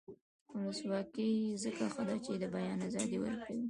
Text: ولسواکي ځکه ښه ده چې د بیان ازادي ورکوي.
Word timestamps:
ولسواکي 0.53 1.29
ځکه 1.63 1.83
ښه 1.93 2.03
ده 2.07 2.15
چې 2.25 2.31
د 2.41 2.43
بیان 2.55 2.79
ازادي 2.87 3.17
ورکوي. 3.19 3.59